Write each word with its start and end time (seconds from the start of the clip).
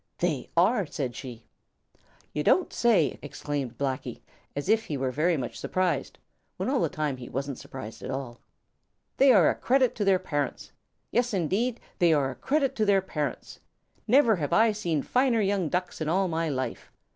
"They 0.17 0.49
are," 0.57 0.87
said 0.87 1.15
she. 1.15 1.45
"You 2.33 2.41
don't 2.43 2.73
say 2.73 3.11
so!" 3.11 3.19
exclaimed 3.21 3.77
Blacky, 3.77 4.21
as 4.55 4.67
if 4.67 4.85
he 4.85 4.97
were 4.97 5.11
very 5.11 5.37
much 5.37 5.59
surprised, 5.59 6.17
when 6.57 6.71
all 6.71 6.79
the 6.81 6.89
time 6.89 7.17
he 7.17 7.29
wasn't 7.29 7.59
surprised 7.59 8.01
at 8.01 8.09
all. 8.09 8.39
"They 9.17 9.31
are 9.31 9.47
a 9.47 9.53
credit 9.53 9.93
to 9.97 10.03
their 10.03 10.17
parents. 10.17 10.71
Yes, 11.11 11.35
indeed, 11.35 11.79
they 11.99 12.13
are 12.13 12.31
a 12.31 12.35
credit 12.35 12.75
to 12.77 12.85
their 12.85 13.01
parents. 13.03 13.59
Never 14.07 14.37
have 14.37 14.53
I 14.53 14.71
seen 14.71 15.03
finer 15.03 15.39
young 15.39 15.69
Ducks 15.69 16.01
in 16.01 16.09
all 16.09 16.27
my 16.27 16.49
life. 16.49 16.91